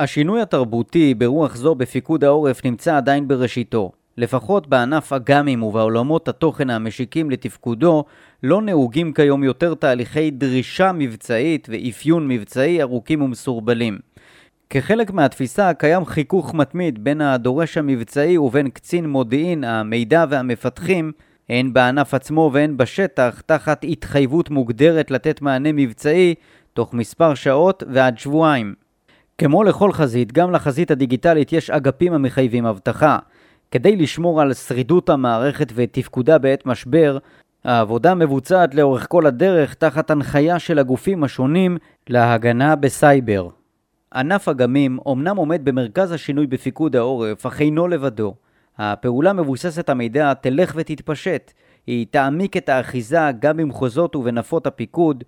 [0.00, 3.92] השינוי התרבותי ברוח זו בפיקוד העורף נמצא עדיין בראשיתו.
[4.18, 8.04] לפחות בענף אג"מים ובעולמות התוכן המשיקים לתפקודו,
[8.42, 13.98] לא נהוגים כיום יותר תהליכי דרישה מבצעית ואפיון מבצעי ארוכים ומסורבלים.
[14.70, 21.12] כחלק מהתפיסה קיים חיכוך מתמיד בין הדורש המבצעי ובין קצין מודיעין, המידע והמפתחים,
[21.48, 26.34] הן בענף עצמו והן בשטח, תחת התחייבות מוגדרת לתת מענה מבצעי
[26.72, 28.74] תוך מספר שעות ועד שבועיים.
[29.38, 33.18] כמו לכל חזית, גם לחזית הדיגיטלית יש אגפים המחייבים אבטחה.
[33.70, 37.18] כדי לשמור על שרידות המערכת ותפקודה בעת משבר,
[37.66, 41.76] העבודה מבוצעת לאורך כל הדרך תחת הנחיה של הגופים השונים
[42.08, 43.48] להגנה בסייבר.
[44.14, 48.34] ענף אגמים אומנם עומד במרכז השינוי בפיקוד העורף, אך אינו לבדו.
[48.78, 51.52] הפעולה מבוססת המידע תלך ותתפשט.
[51.86, 55.24] היא תעמיק את האחיזה גם במחוזות ובנפות הפיקוד.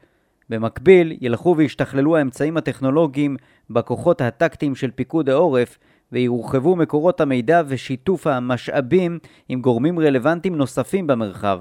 [0.50, 3.36] במקביל, ילכו וישתכללו האמצעים הטכנולוגיים
[3.70, 5.78] בכוחות הטקטיים של פיקוד העורף,
[6.12, 11.60] ויורחבו מקורות המידע ושיתוף המשאבים עם גורמים רלוונטיים נוספים במרחב.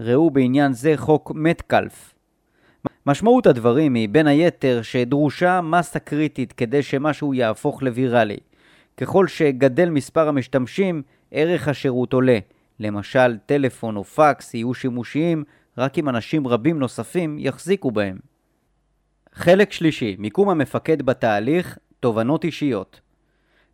[0.00, 2.14] ראו בעניין זה חוק מטקלף.
[3.06, 8.36] משמעות הדברים היא בין היתר שדרושה מסה קריטית כדי שמשהו יהפוך לוויראלי.
[8.96, 12.38] ככל שגדל מספר המשתמשים, ערך השירות עולה.
[12.80, 15.44] למשל, טלפון או פקס יהיו שימושיים
[15.78, 18.18] רק אם אנשים רבים נוספים יחזיקו בהם.
[19.32, 23.00] חלק שלישי, מיקום המפקד בתהליך, תובנות אישיות.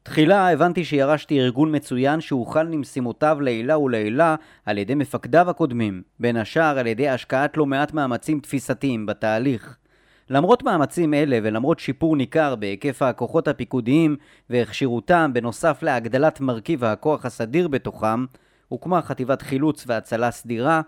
[0.03, 4.37] תחילה הבנתי שירשתי ארגון מצוין שהוכן למשימותיו לעילה ולעילה
[4.67, 9.77] על ידי מפקדיו הקודמים, בין השאר על ידי השקעת לא מעט מאמצים תפיסתיים בתהליך.
[10.31, 14.17] למרות מאמצים אלה ולמרות שיפור ניכר בהיקף הכוחות הפיקודיים
[14.51, 18.25] והכשירותם בנוסף להגדלת מרכיב הכוח הסדיר בתוכם,
[18.69, 20.81] הוקמה חטיבת חילוץ והצלה סדירה,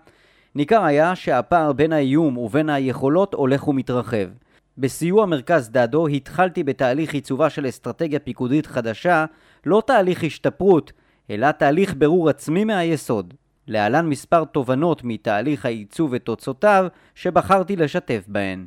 [0.55, 4.27] ניכר היה שהפער בין האיום ובין היכולות הולך ומתרחב.
[4.77, 9.25] בסיוע מרכז דדו התחלתי בתהליך עיצובה של אסטרטגיה פיקודית חדשה,
[9.65, 10.91] לא תהליך השתפרות,
[11.29, 13.33] אלא תהליך ברור עצמי מהיסוד.
[13.67, 18.65] להלן מספר תובנות מתהליך העיצוב ותוצאותיו שבחרתי לשתף בהן.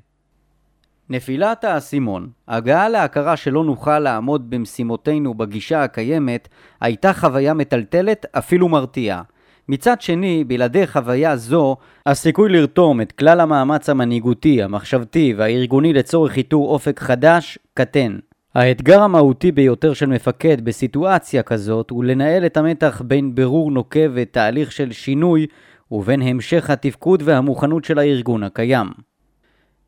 [1.10, 6.48] נפילת האסימון, הגעה להכרה שלא נוכל לעמוד במשימותינו בגישה הקיימת,
[6.80, 9.22] הייתה חוויה מטלטלת אפילו מרתיעה.
[9.68, 11.76] מצד שני, בלעדי חוויה זו,
[12.06, 18.18] הסיכוי לרתום את כלל המאמץ המנהיגותי, המחשבתי והארגוני לצורך איתור אופק חדש, קטן.
[18.54, 24.72] האתגר המהותי ביותר של מפקד בסיטואציה כזאת הוא לנהל את המתח בין בירור נוקב ותהליך
[24.72, 25.46] של שינוי
[25.90, 28.86] ובין המשך התפקוד והמוכנות של הארגון הקיים.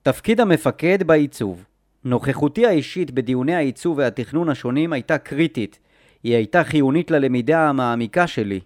[0.02, 1.64] תפקיד המפקד בעיצוב
[2.04, 5.78] נוכחותי האישית בדיוני העיצוב והתכנון השונים הייתה קריטית.
[6.22, 8.60] היא הייתה חיונית ללמידה המעמיקה שלי.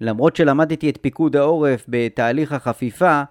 [0.00, 3.22] למרות שלמדתי את פיקוד העורף בתהליך החפיפה,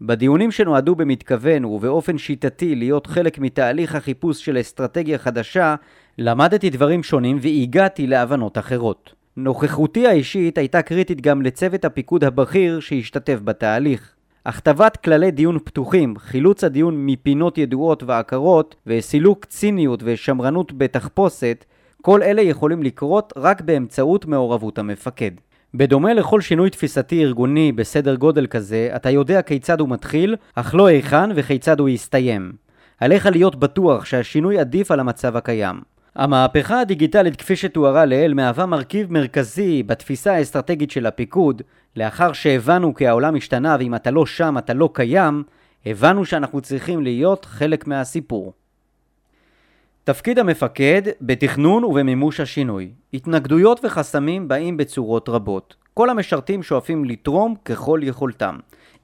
[0.00, 5.74] בדיונים שנועדו במתכוון ובאופן שיטתי להיות חלק מתהליך החיפוש של אסטרטגיה חדשה,
[6.18, 9.14] למדתי דברים שונים והגעתי להבנות אחרות.
[9.36, 14.14] נוכחותי האישית הייתה קריטית גם לצוות הפיקוד הבכיר שהשתתף בתהליך.
[14.46, 21.64] הכתבת כללי דיון פתוחים, חילוץ הדיון מפינות ידועות ועקרות, וסילוק ציניות ושמרנות בתחפושת,
[22.02, 25.30] כל אלה יכולים לקרות רק באמצעות מעורבות המפקד.
[25.74, 30.86] בדומה לכל שינוי תפיסתי ארגוני בסדר גודל כזה, אתה יודע כיצד הוא מתחיל, אך לא
[30.86, 32.52] היכן וכיצד הוא יסתיים.
[33.00, 35.80] עליך להיות בטוח שהשינוי עדיף על המצב הקיים.
[36.16, 41.62] המהפכה הדיגיטלית כפי שתוארה לעיל מהווה מרכיב מרכזי בתפיסה האסטרטגית של הפיקוד,
[41.96, 45.42] לאחר שהבנו כי העולם השתנה ואם אתה לא שם אתה לא קיים,
[45.86, 48.52] הבנו שאנחנו צריכים להיות חלק מהסיפור.
[50.08, 52.90] תפקיד המפקד בתכנון ובמימוש השינוי.
[53.14, 55.74] התנגדויות וחסמים באים בצורות רבות.
[55.94, 58.56] כל המשרתים שואפים לתרום ככל יכולתם.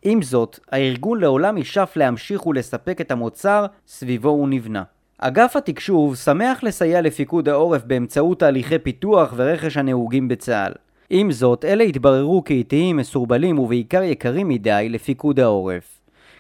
[0.03, 4.83] עם זאת, הארגון לעולם ישאף להמשיך ולספק את המוצר סביבו הוא נבנה.
[5.19, 10.73] אגף התקשוב שמח לסייע לפיקוד העורף באמצעות תהליכי פיתוח ורכש הנהוגים בצה"ל.
[11.11, 15.94] עם זאת, אלה התבררו כאיטיים, מסורבלים ובעיקר יקרים מדי לפיקוד העורף.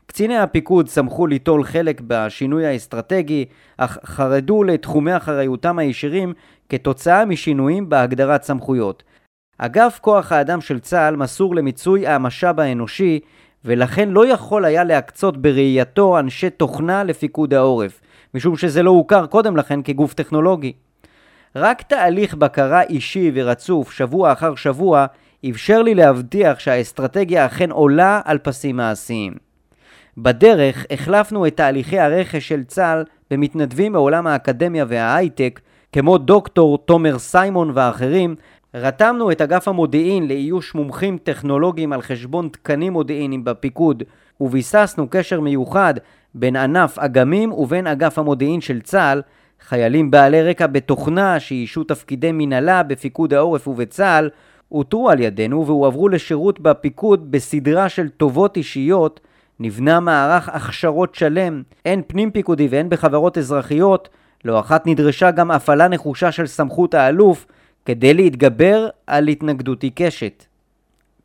[0.07, 3.45] קציני הפיקוד שמחו ליטול חלק בשינוי האסטרטגי,
[3.77, 6.33] אך חרדו לתחומי אחריותם הישירים
[6.69, 9.03] כתוצאה משינויים בהגדרת סמכויות.
[9.59, 13.21] אגף כוח האדם של צה"ל מסור למיצוי המשאב האנושי,
[13.65, 18.01] ולכן לא יכול היה להקצות בראייתו אנשי תוכנה לפיקוד העורף,
[18.35, 20.73] משום שזה לא הוכר קודם לכן כגוף טכנולוגי.
[21.57, 25.07] רק תהליך בקרה אישי ורצוף שבוע אחר שבוע
[25.51, 29.44] אפשר לי להבטיח שהאסטרטגיה אכן עולה על פסים מעשיים.
[30.19, 35.61] בדרך החלפנו את תהליכי הרכש של צה"ל במתנדבים מעולם האקדמיה וההייטק,
[35.93, 38.35] כמו דוקטור תומר סיימון ואחרים,
[38.75, 44.03] רתמנו את אגף המודיעין לאיוש מומחים טכנולוגיים על חשבון תקנים מודיעיניים בפיקוד,
[44.41, 45.95] וביססנו קשר מיוחד
[46.35, 49.23] בין ענף אגמים ובין אגף המודיעין של צה"ל,
[49.61, 54.31] חיילים בעלי רקע בתוכנה שאישו תפקידי מנהלה בפיקוד העורף ובצה"ל,
[54.73, 59.21] אותרו על ידינו והועברו לשירות בפיקוד בסדרה של טובות אישיות
[59.61, 64.09] נבנה מערך הכשרות שלם, הן פנים פיקודי והן בחברות אזרחיות,
[64.45, 67.47] לא אחת נדרשה גם הפעלה נחושה של סמכות האלוף
[67.85, 70.45] כדי להתגבר על התנגדות עיקשת.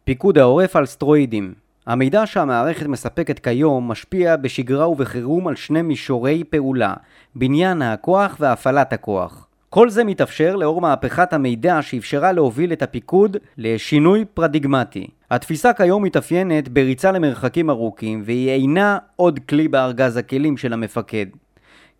[0.03, 1.53] פיקוד העורף על סטרואידים
[1.89, 6.93] המידע שהמערכת מספקת כיום משפיע בשגרה ובחירום על שני מישורי פעולה,
[7.35, 9.48] בניין הכוח והפעלת הכוח.
[9.69, 15.07] כל זה מתאפשר לאור מהפכת המידע שאפשרה להוביל את הפיקוד לשינוי פרדיגמטי.
[15.31, 21.25] התפיסה כיום מתאפיינת בריצה למרחקים ארוכים והיא אינה עוד כלי בארגז הכלים של המפקד.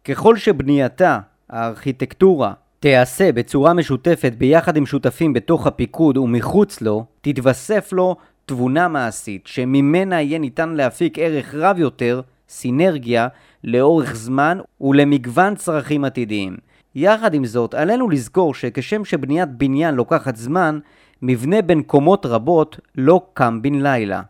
[0.05, 8.15] ככל שבנייתה, הארכיטקטורה, תיעשה בצורה משותפת ביחד עם שותפים בתוך הפיקוד ומחוץ לו, תתווסף לו
[8.45, 13.27] תבונה מעשית שממנה יהיה ניתן להפיק ערך רב יותר, סינרגיה,
[13.63, 16.68] לאורך זמן ולמגוון צרכים עתידיים.
[16.95, 20.79] יחד עם זאת, עלינו לזכור שכשם שבניית בניין לוקחת זמן,
[21.21, 24.21] מבנה בין קומות רבות לא קם בן לילה.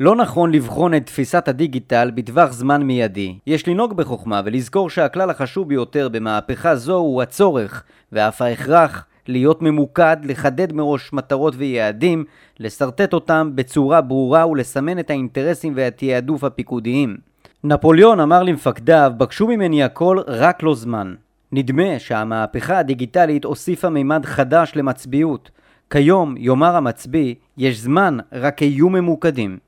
[0.00, 3.38] לא נכון לבחון את תפיסת הדיגיטל בטווח זמן מיידי.
[3.46, 10.16] יש לנהוג בחוכמה ולזכור שהכלל החשוב ביותר במהפכה זו הוא הצורך ואף ההכרח להיות ממוקד,
[10.24, 12.24] לחדד מראש מטרות ויעדים,
[12.60, 17.16] לשרטט אותם בצורה ברורה ולסמן את האינטרסים והתעדוף הפיקודיים.
[17.64, 21.14] נפוליאון אמר למפקדיו, בקשו ממני הכל, רק לא זמן.
[21.52, 25.50] נדמה שהמהפכה הדיגיטלית הוסיפה מימד חדש למצביעות.
[25.90, 29.58] כיום, יאמר המצביא, יש זמן, רק היו ממוקדים.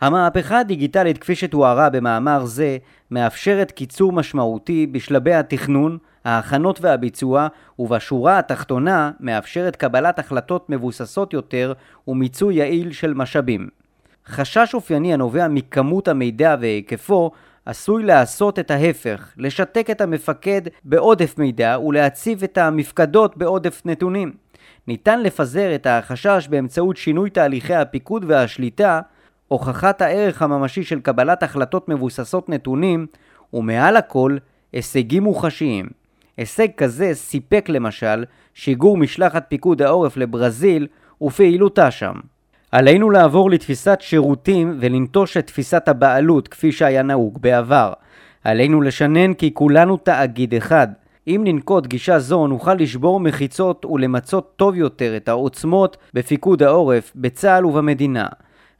[0.00, 2.78] המהפכה הדיגיטלית כפי שתוארה במאמר זה
[3.10, 11.72] מאפשרת קיצור משמעותי בשלבי התכנון, ההכנות והביצוע, ובשורה התחתונה מאפשרת קבלת החלטות מבוססות יותר
[12.08, 13.68] ומיצוי יעיל של משאבים.
[14.26, 17.30] חשש אופייני הנובע מכמות המידע והיקפו
[17.66, 24.32] עשוי לעשות את ההפך, לשתק את המפקד בעודף מידע ולהציב את המפקדות בעודף נתונים.
[24.86, 29.00] ניתן לפזר את החשש באמצעות שינוי תהליכי הפיקוד והשליטה,
[29.48, 33.06] הוכחת הערך הממשי של קבלת החלטות מבוססות נתונים,
[33.52, 34.36] ומעל הכל,
[34.72, 35.88] הישגים מוחשיים.
[36.36, 40.86] הישג כזה סיפק למשל שיגור משלחת פיקוד העורף לברזיל
[41.22, 42.14] ופעילותה שם.
[42.72, 47.92] עלינו לעבור לתפיסת שירותים ולנטוש את תפיסת הבעלות כפי שהיה נהוג בעבר.
[48.44, 50.88] עלינו לשנן כי כולנו תאגיד אחד.
[51.26, 57.66] אם ננקוט גישה זו נוכל לשבור מחיצות ולמצות טוב יותר את העוצמות בפיקוד העורף, בצה"ל
[57.66, 58.26] ובמדינה.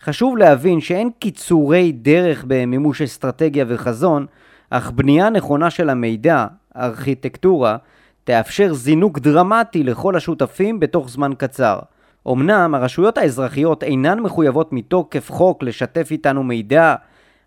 [0.02, 4.26] חשוב להבין שאין קיצורי דרך במימוש אסטרטגיה וחזון,
[4.70, 7.76] אך בנייה נכונה של המידע, ארכיטקטורה,
[8.24, 11.78] תאפשר זינוק דרמטי לכל השותפים בתוך זמן קצר.
[12.28, 16.94] אמנם הרשויות האזרחיות אינן מחויבות מתוקף חוק לשתף איתנו מידע,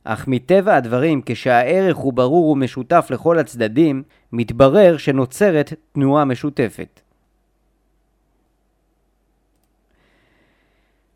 [0.03, 6.99] אך מטבע הדברים, כשהערך הוא ברור ומשותף לכל הצדדים, מתברר שנוצרת תנועה משותפת.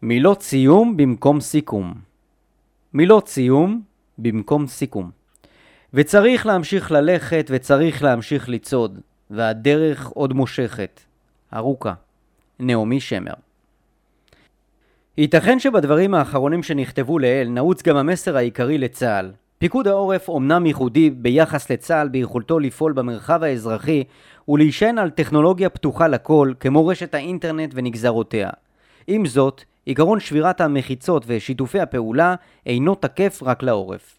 [0.01, 1.93] מילות סיום במקום סיכום
[2.93, 3.81] מילות סיום
[4.17, 5.11] במקום סיכום
[5.93, 8.99] וצריך להמשיך ללכת וצריך להמשיך לצעוד,
[9.29, 11.01] והדרך עוד מושכת.
[11.53, 11.93] ארוכה.
[12.59, 13.33] נעמי שמר
[15.19, 19.31] ייתכן שבדברים האחרונים שנכתבו לעיל נעוץ גם המסר העיקרי לצה"ל.
[19.57, 24.03] פיקוד העורף אומנם ייחודי ביחס לצה"ל ביכולתו לפעול במרחב האזרחי
[24.47, 28.49] ולהישען על טכנולוגיה פתוחה לכל כמו רשת האינטרנט ונגזרותיה.
[29.07, 34.17] עם זאת, עיקרון שבירת המחיצות ושיתופי הפעולה אינו תקף רק לעורף.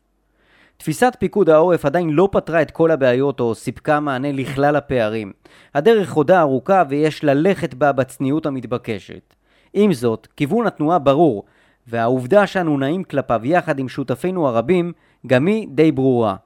[0.77, 5.33] תפיסת פיקוד העורף עדיין לא פתרה את כל הבעיות או סיפקה מענה לכלל הפערים.
[5.75, 9.38] הדרך עודה ארוכה ויש ללכת בה בצניעות המתבקשת.
[9.75, 11.45] עם זאת, כיוון התנועה ברור,
[11.87, 14.93] והעובדה שאנו נעים כלפיו יחד עם שותפינו הרבים,
[15.27, 16.37] גם היא די ברורה.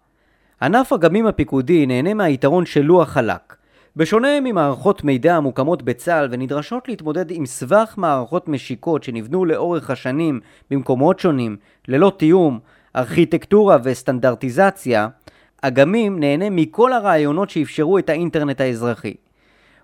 [0.62, 3.56] ענף הגמים הפיקודי נהנה מהיתרון של לוח חלק.
[3.96, 11.18] בשונה ממערכות מידע המוקמות בצה"ל ונדרשות להתמודד עם סבך מערכות משיקות שנבנו לאורך השנים במקומות
[11.18, 11.56] שונים,
[11.88, 12.58] ללא תיאום,
[12.96, 15.08] ארכיטקטורה וסטנדרטיזציה,
[15.62, 19.14] אגמים נהנה מכל הרעיונות שאפשרו את האינטרנט האזרחי.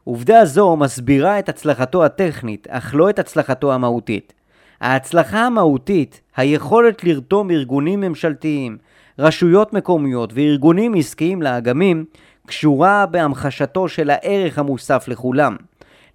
[0.08, 4.32] עובדה זו מסבירה את הצלחתו הטכנית, אך לא את הצלחתו המהותית.
[4.80, 8.78] ההצלחה המהותית, היכולת לרתום ארגונים ממשלתיים,
[9.18, 12.04] רשויות מקומיות וארגונים עסקיים לאגמים,
[12.46, 15.56] קשורה בהמחשתו של הערך המוסף לכולם.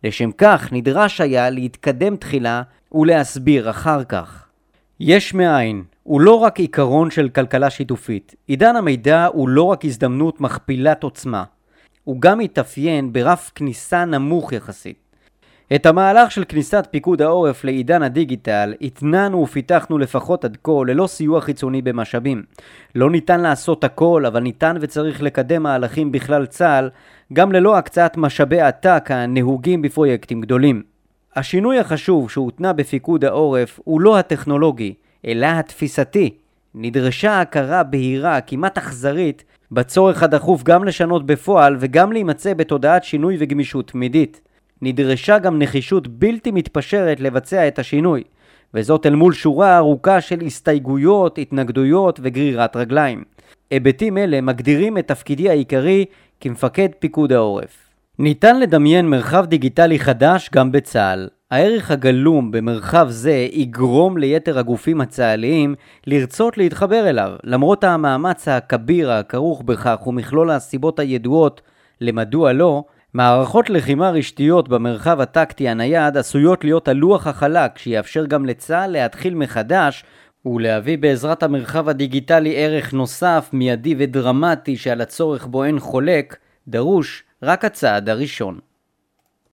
[0.03, 4.45] לשם כך נדרש היה להתקדם תחילה ולהסביר אחר כך.
[4.99, 8.35] יש מאין, הוא לא רק עיקרון של כלכלה שיתופית.
[8.47, 11.43] עידן המידע הוא לא רק הזדמנות מכפילת עוצמה,
[12.03, 15.03] הוא גם מתאפיין ברף כניסה נמוך יחסית.
[15.75, 21.41] את המהלך של כניסת פיקוד העורף לעידן הדיגיטל התנענו ופיתחנו לפחות עד כה ללא סיוע
[21.41, 22.43] חיצוני במשאבים.
[22.95, 26.89] לא ניתן לעשות הכל, אבל ניתן וצריך לקדם מהלכים בכלל צה"ל,
[27.33, 30.83] גם ללא הקצאת משאבי עתק הנהוגים בפרויקטים גדולים.
[31.35, 34.93] השינוי החשוב שהותנה בפיקוד העורף הוא לא הטכנולוגי,
[35.25, 36.29] אלא התפיסתי.
[36.75, 39.43] נדרשה הכרה בהירה, כמעט אכזרית,
[39.73, 44.41] בצורך הדחוף גם לשנות בפועל וגם להימצא בתודעת שינוי וגמישות תמידית.
[44.81, 48.23] נדרשה גם נחישות בלתי מתפשרת לבצע את השינוי,
[48.73, 53.23] וזאת אל מול שורה ארוכה של הסתייגויות, התנגדויות וגרירת רגליים.
[53.71, 56.05] היבטים אלה מגדירים את תפקידי העיקרי
[56.39, 57.77] כמפקד פיקוד העורף.
[58.19, 61.27] ניתן לדמיין מרחב דיגיטלי חדש גם בצה"ל.
[61.53, 65.75] הערך הגלום במרחב זה יגרום ליתר הגופים הצה"ליים
[66.07, 71.61] לרצות להתחבר אליו, למרות המאמץ הכביר הכרוך בכך ומכלול הסיבות הידועות
[72.01, 72.83] למדוע לא,
[73.13, 80.03] מערכות לחימה רשתיות במרחב הטקטי הנייד עשויות להיות הלוח החלק שיאפשר גם לצה"ל להתחיל מחדש
[80.45, 86.37] ולהביא בעזרת המרחב הדיגיטלי ערך נוסף, מיידי ודרמטי שעל הצורך בו אין חולק,
[86.67, 88.72] דרוש רק הצעד הראשון.